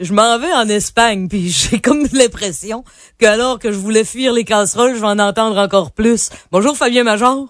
[0.00, 2.84] je m'en vais en Espagne, puis j'ai comme l'impression
[3.18, 6.30] que alors que je voulais fuir les casseroles, je vais en entendre encore plus.
[6.52, 7.46] Bonjour Fabien Major.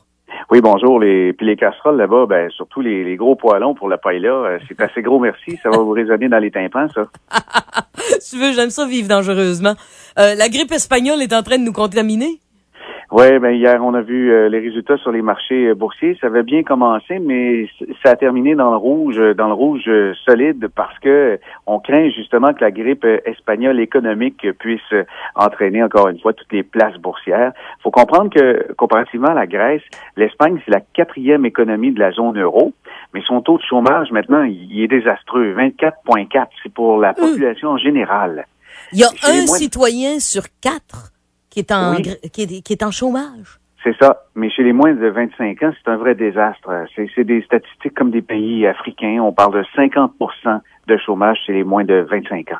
[0.51, 1.01] Oui, bonjour.
[1.01, 4.29] Les, puis les casseroles là-bas, ben surtout les, les gros poêlons pour la paille là,
[4.29, 5.59] euh, c'est assez gros merci.
[5.63, 7.09] Ça va vous résonner dans les tympans, ça.
[8.31, 9.75] tu veux, j'aime ça vivre dangereusement.
[10.19, 12.41] Euh, la grippe espagnole est en train de nous contaminer?
[13.13, 16.19] Oui, ben hier on a vu euh, les résultats sur les marchés euh, boursiers.
[16.21, 17.69] Ça avait bien commencé, mais
[18.03, 19.89] ça a terminé dans le rouge, euh, dans le rouge
[20.25, 24.81] solide, parce que on craint justement que la grippe espagnole économique puisse
[25.37, 27.53] entraîner encore une fois toutes les places boursières.
[27.79, 29.83] Il faut comprendre que comparativement à la Grèce,
[30.17, 32.73] l'Espagne c'est la quatrième économie de la zone euro,
[33.15, 36.47] mais son taux de chômage maintenant il est désastreux, 24,4.
[36.65, 37.31] C'est pour la hum.
[37.31, 38.47] population en générale.
[38.93, 41.13] Il y a un citoyen sur quatre
[41.57, 41.97] qui est en,
[42.33, 43.59] qui est, en chômage.
[43.83, 44.25] C'est ça.
[44.35, 46.69] Mais chez les moins de 25 ans, c'est un vrai désastre.
[46.95, 49.21] C'est des statistiques comme des pays africains.
[49.23, 52.59] On parle de 50% de chômage chez les moins de 25 ans.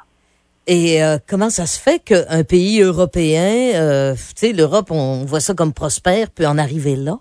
[0.67, 5.41] Et euh, comment ça se fait qu'un pays européen, euh, tu sais, l'Europe, on voit
[5.41, 7.19] ça comme prospère, peut en arriver là?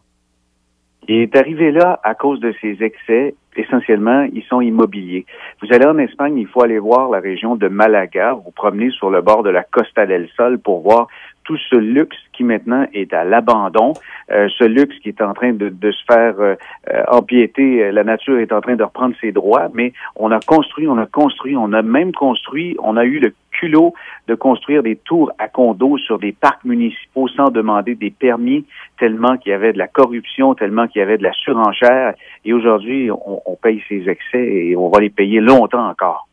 [1.08, 3.36] Il est arrivé là à cause de ses excès.
[3.58, 5.26] Essentiellement, ils sont immobiliers.
[5.62, 9.10] Vous allez en Espagne, il faut aller voir la région de Malaga, vous promenez sur
[9.10, 11.08] le bord de la Costa del Sol pour voir
[11.46, 13.94] tout ce luxe qui maintenant est à l'abandon,
[14.32, 16.56] euh, ce luxe qui est en train de, de se faire euh,
[16.92, 20.88] euh, empiéter, la nature est en train de reprendre ses droits, mais on a construit,
[20.88, 23.94] on a construit, on a même construit, on a eu le culot
[24.28, 28.66] de construire des tours à condos sur des parcs municipaux sans demander des permis,
[29.00, 32.16] tellement qu'il y avait de la corruption, tellement qu'il y avait de la surenchère.
[32.44, 36.28] Et aujourd'hui, on, on paye ces excès et on va les payer longtemps encore.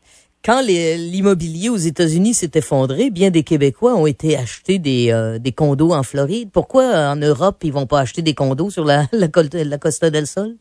[0.45, 5.53] Quand l'immobilier aux États-Unis s'est effondré, bien des Québécois ont été acheter des, euh, des
[5.53, 6.49] condos en Floride.
[6.51, 10.27] Pourquoi en Europe, ils vont pas acheter des condos sur la, la, la Costa del
[10.27, 10.57] Sol?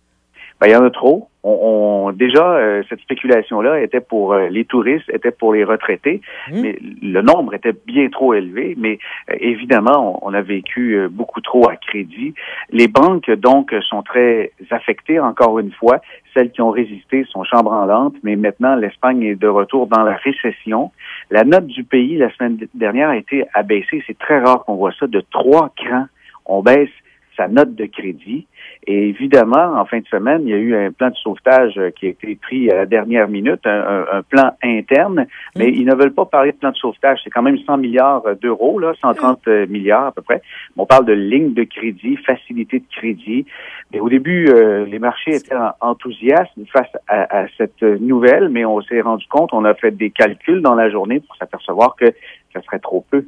[0.62, 1.28] Ben, il y en a trop.
[1.42, 6.20] On, déjà, euh, cette spéculation-là était pour euh, les touristes, était pour les retraités,
[6.52, 6.60] mmh.
[6.60, 8.76] mais le nombre était bien trop élevé.
[8.78, 12.34] Mais euh, évidemment, on, a vécu beaucoup trop à crédit.
[12.70, 16.00] Les banques, donc, sont très affectées, encore une fois.
[16.32, 20.92] Celles qui ont résisté sont chambranlantes, mais maintenant, l'Espagne est de retour dans la récession.
[21.32, 24.04] La note du pays, la semaine dernière, a été abaissée.
[24.06, 26.06] C'est très rare qu'on voit ça, de trois crans.
[26.46, 26.90] On baisse
[27.36, 28.46] sa note de crédit.
[28.86, 31.90] Et évidemment, en fin de semaine, il y a eu un plan de sauvetage euh,
[31.90, 35.74] qui a été pris à la dernière minute, un, plan interne, mais mm.
[35.74, 37.20] ils ne veulent pas parler de plan de sauvetage.
[37.22, 39.66] C'est quand même 100 milliards d'euros, là, 130 mm.
[39.66, 40.42] milliards à peu près.
[40.76, 43.46] On parle de ligne de crédit, facilité de crédit.
[43.92, 49.00] Mais au début, euh, les marchés étaient enthousiastes face à, cette nouvelle, mais on s'est
[49.00, 52.06] rendu compte, on a fait des calculs dans la journée pour s'apercevoir que
[52.52, 53.24] ça serait trop peu.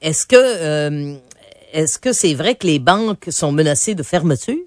[0.00, 1.16] Est-ce que euh,
[1.74, 4.63] est-ce que c'est vrai que les banques sont menacées de fermeture?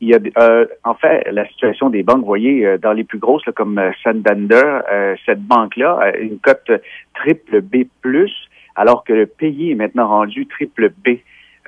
[0.00, 3.04] Il y a, euh, en fait, la situation des banques, vous voyez, euh, dans les
[3.04, 4.80] plus grosses, comme euh, Santander,
[5.26, 6.70] cette banque-là a une cote
[7.14, 7.86] triple B+,
[8.76, 11.18] alors que le pays est maintenant rendu triple B.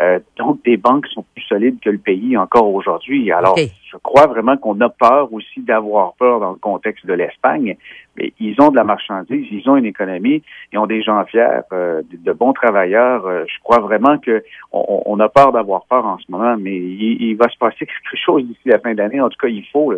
[0.00, 3.31] Euh, donc, des banques sont plus solides que le pays encore aujourd'hui.
[3.33, 7.77] Alors, je crois vraiment qu'on a peur aussi d'avoir peur dans le contexte de l'Espagne.
[8.16, 11.61] Mais ils ont de la marchandise, ils ont une économie, ils ont des gens fiers,
[11.72, 13.27] euh, de, bons travailleurs.
[13.27, 17.34] Euh, je crois vraiment que on, a peur d'avoir peur en ce moment, mais il,
[17.34, 19.21] va se passer quelque chose d'ici la fin d'année.
[19.21, 19.93] En tout cas, il faut.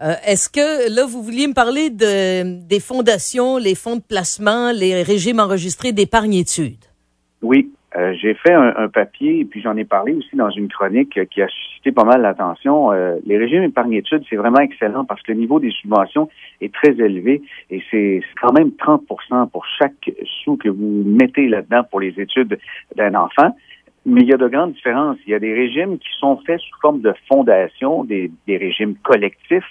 [0.00, 5.02] Est-ce que là, vous vouliez me parler de, des fondations, les fonds de placement, les
[5.02, 6.84] régimes enregistrés d'épargne-études?
[7.42, 11.18] Oui, euh, j'ai fait un, papier et puis j'en ai parlé aussi dans une chronique
[11.30, 12.92] qui a suscité pas mal l'attention.
[12.92, 16.28] Euh, les régimes épargne-études, c'est vraiment excellent parce que le niveau des subventions
[16.60, 17.40] est très élevé
[17.70, 20.10] et c'est quand même 30% pour chaque
[20.44, 22.58] sou que vous mettez là-dedans pour les études
[22.94, 23.56] d'un enfant.
[24.04, 25.16] Mais il y a de grandes différences.
[25.26, 29.68] Il y a des régimes qui sont faits sous forme de fondation, des, régimes collectifs,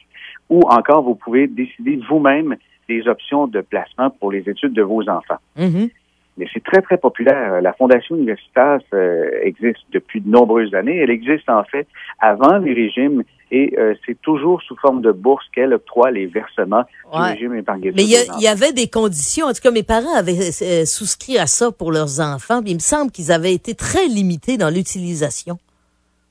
[0.50, 2.56] ou encore vous pouvez décider vous-même
[2.90, 5.38] des options de placement pour les études de vos enfants.
[5.58, 5.90] Mm-hmm
[6.38, 7.62] mais c'est très, très populaire.
[7.62, 10.98] La Fondation universitaire euh, existe depuis de nombreuses années.
[10.98, 11.88] Elle existe en fait
[12.20, 16.84] avant les régimes et euh, c'est toujours sous forme de bourse qu'elle octroie les versements
[17.14, 19.48] du régime épargne Mais il y, avait des conditions.
[19.48, 22.62] En tout cas, mes parents avaient euh, souscrit à ça pour leurs enfants.
[22.66, 25.58] il me semble qu'ils avaient été très limités dans l'utilisation.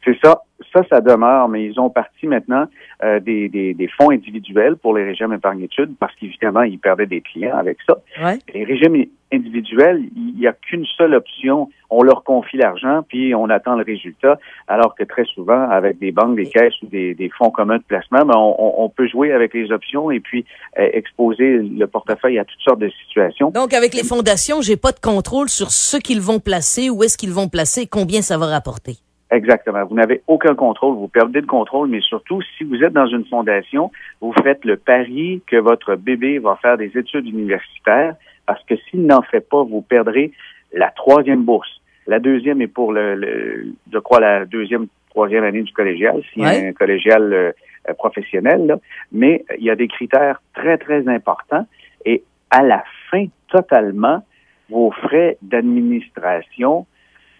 [0.05, 0.43] C'est ça.
[0.77, 2.67] Ça, ça demeure, mais ils ont parti maintenant
[3.03, 7.23] euh, des, des, des, fonds individuels pour les régimes épargne-études parce qu'évidemment, ils perdaient des
[7.23, 7.97] clients avec ça.
[8.53, 11.71] Les régimes individuels, il n'y a qu'une seule option.
[11.89, 14.39] On leur confie l'argent, puis on attend le résultat,
[14.69, 17.83] alors que très souvent, avec des banques, des caisses ou des, des fonds communs de
[17.83, 20.45] placement, ben, on, on, peut jouer avec les options et puis
[20.79, 23.51] euh, exposer le portefeuille à toutes sortes de situations.
[23.51, 27.17] Donc, avec les fondations, j'ai pas de contrôle sur ce qu'ils vont placer, où est-ce
[27.17, 28.97] qu'ils vont placer, combien ça va rapporter.
[29.31, 29.85] Exactement.
[29.85, 33.25] Vous n'avez aucun contrôle, vous perdez le contrôle, mais surtout, si vous êtes dans une
[33.25, 33.91] fondation,
[34.21, 38.15] vous faites le pari que votre bébé va faire des études universitaires,
[38.47, 40.33] parce que s'il n'en fait pas, vous perdrez
[40.73, 41.81] la troisième bourse.
[42.07, 46.73] La deuxième est pour le, je crois, la deuxième, troisième année du collégial, si un
[46.73, 47.53] collégial euh,
[47.95, 48.77] professionnel,
[49.11, 51.67] mais il y a des critères très, très importants
[52.05, 54.23] et à la fin, totalement,
[54.71, 56.87] vos frais d'administration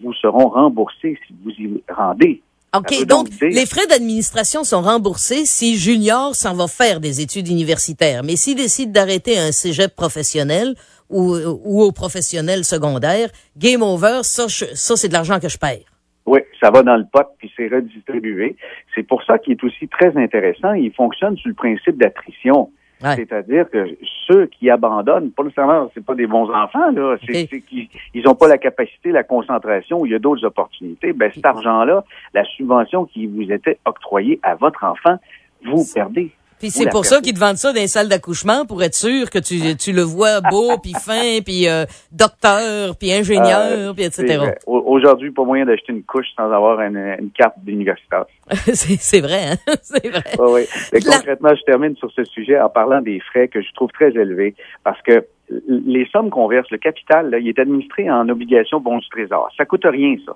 [0.01, 2.41] vous seront remboursés si vous y rendez.
[2.75, 8.23] OK, donc, les frais d'administration sont remboursés si Junior s'en va faire des études universitaires.
[8.23, 10.75] Mais s'il décide d'arrêter un cégep professionnel
[11.09, 15.87] ou, ou au professionnel secondaire, game over, ça, ça c'est de l'argent que je perds.
[16.25, 18.57] Oui, ça va dans le pot puis c'est redistribué.
[18.93, 20.73] C'est pour ça qu'il est aussi très intéressant.
[20.73, 22.69] Il fonctionne sur le principe d'attrition.
[23.01, 23.87] C'est-à-dire que
[24.27, 28.35] ceux qui abandonnent, pas nécessairement, c'est pas des bons enfants, là, c'est qu'ils ils n'ont
[28.35, 31.13] pas la capacité, la concentration, il y a d'autres opportunités.
[31.13, 32.03] Ben, cet argent-là,
[32.33, 35.17] la subvention qui vous était octroyée à votre enfant,
[35.63, 36.31] vous perdez.
[36.59, 39.29] Puis c'est pour ça qu'ils te vendent ça dans les salles d'accouchement pour être sûr
[39.29, 44.51] que tu, tu le vois beau, puis fin, puis euh, docteur, puis ingénieur, puis etc.
[44.65, 48.25] Aujourd'hui, pas moyen d'acheter une couche sans avoir une, une carte d'universitaire.
[48.51, 49.73] c'est vrai, hein?
[49.81, 50.23] c'est vrai.
[50.39, 50.63] Oui,
[50.93, 50.99] oui.
[51.03, 54.55] concrètement, je termine sur ce sujet en parlant des frais que je trouve très élevés
[54.83, 55.25] parce que
[55.67, 59.49] les sommes qu'on verse, le capital, là, il est administré en obligation bon du trésor.
[59.57, 60.33] Ça coûte rien, ça.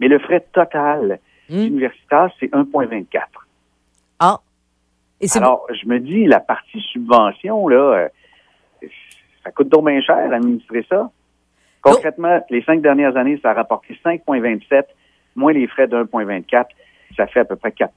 [0.00, 1.18] Mais le frais total
[1.50, 1.58] hmm.
[1.58, 3.06] universitaire, c'est 1,24.
[5.34, 8.10] Alors, je me dis, la partie subvention, là,
[8.82, 8.88] euh,
[9.42, 11.10] ça coûte donc bien cher d'administrer ça.
[11.80, 14.84] Concrètement, les cinq dernières années, ça a rapporté 5,27,
[15.36, 16.66] moins les frais de 1,24,
[17.16, 17.88] ça fait à peu près 4%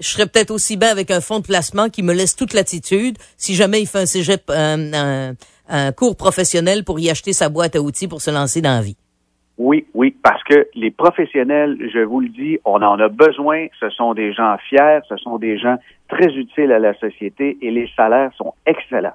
[0.00, 3.16] je serais peut-être aussi bien avec un fonds de placement qui me laisse toute latitude
[3.36, 5.34] si jamais il fait un cégep, un,
[5.68, 8.82] un cours professionnel pour y acheter sa boîte à outils pour se lancer dans la
[8.82, 8.96] vie.
[9.56, 13.66] Oui, oui, parce que les professionnels, je vous le dis, on en a besoin.
[13.78, 15.76] Ce sont des gens fiers, ce sont des gens
[16.08, 19.14] très utiles à la société et les salaires sont excellents.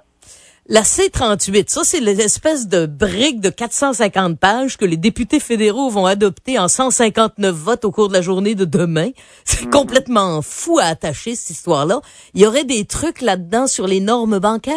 [0.72, 6.06] La C38, ça c'est l'espèce de brique de 450 pages que les députés fédéraux vont
[6.06, 9.10] adopter en 159 votes au cours de la journée de demain.
[9.46, 9.72] C'est mhm.
[9.72, 12.02] complètement fou à attacher cette histoire-là.
[12.36, 14.76] Il y aurait des trucs là-dedans sur les normes bancaires?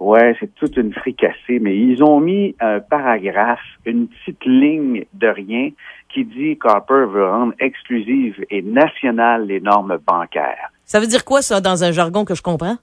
[0.00, 5.28] Ouais, c'est toute une fricassée, mais ils ont mis un paragraphe, une petite ligne de
[5.28, 5.70] rien
[6.12, 10.72] qui dit qu'Harper veut rendre exclusive et nationale les normes bancaires.
[10.86, 12.76] Ça veut dire quoi, ça, dans un jargon que je comprends?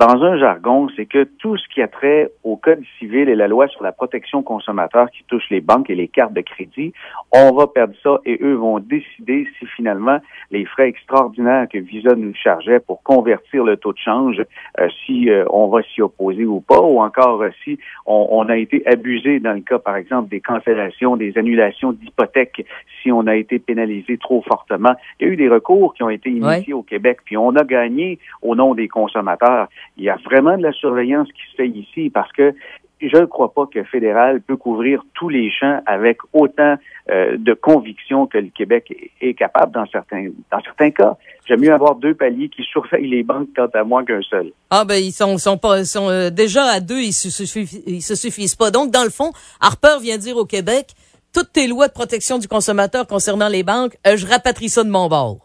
[0.00, 3.46] Dans un jargon, c'est que tout ce qui a trait au Code civil et la
[3.46, 6.92] loi sur la protection consommateur qui touche les banques et les cartes de crédit,
[7.30, 10.18] on va perdre ça et eux vont décider si finalement
[10.50, 14.42] les frais extraordinaires que Visa nous chargeait pour convertir le taux de change,
[14.80, 18.56] euh, si euh, on va s'y opposer ou pas, ou encore euh, si on, a
[18.56, 22.66] été abusé dans le cas, par exemple, des cancellations, des annulations d'hypothèques,
[23.00, 24.94] si on a été pénalisé trop fortement.
[25.20, 27.62] Il y a eu des recours qui ont été initiés au Québec, puis on a
[27.62, 31.68] gagné au nom des consommateurs il y a vraiment de la surveillance qui se fait
[31.68, 32.54] ici parce que
[33.00, 36.76] je ne crois pas que le fédéral peut couvrir tous les champs avec autant
[37.10, 41.16] euh, de conviction que le Québec est capable dans certains dans certains cas.
[41.46, 44.52] J'aime mieux avoir deux paliers qui surveillent les banques quant à moi qu'un seul.
[44.70, 48.02] Ah ben ils sont sont pas sont euh, déjà à deux, ils se suffisent, ils
[48.02, 48.70] se suffisent pas.
[48.70, 50.92] Donc dans le fond, Harper vient dire au Québec
[51.34, 54.90] toutes tes lois de protection du consommateur concernant les banques, euh, je rapatrie ça de
[54.90, 55.38] mon bord.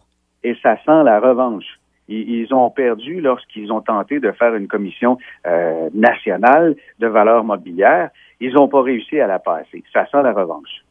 [0.43, 1.78] Et ça sent la revanche
[2.09, 8.09] ils, ont perdu lorsqu'ils ont tenté de faire une commission euh, nationale de valeurs mobilières.
[8.39, 9.83] Ils n'ont pas réussi à la passer.
[9.93, 10.83] Ça sent la revanche.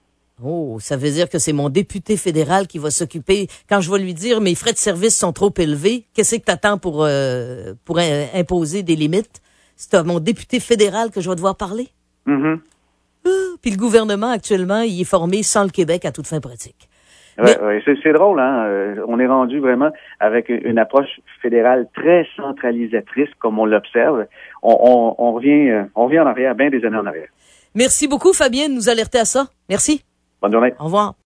[0.43, 3.49] Oh, ça veut dire que c'est mon député fédéral qui va s'occuper.
[3.69, 6.53] Quand je vais lui dire mes frais de service sont trop élevés, qu'est-ce que tu
[6.53, 9.43] attends pour, euh, pour imposer des limites?
[9.75, 11.89] C'est à mon député fédéral que je vais devoir parler?
[12.27, 12.61] Mm-hmm.
[13.27, 16.89] Ah, puis le gouvernement, actuellement, il est formé sans le Québec à toute fin pratique.
[17.38, 18.64] Ouais, c'est drôle, hein?
[18.66, 24.26] Euh, on est rendu vraiment avec une approche fédérale très centralisatrice, comme on l'observe.
[24.62, 27.28] On, on, revient, euh, on revient en arrière, bien des années en arrière.
[27.75, 29.47] Merci beaucoup, Fabien, de nous alerter à ça.
[29.68, 30.04] Merci.
[30.42, 30.75] Bonne journée.
[30.80, 31.14] Au revoir.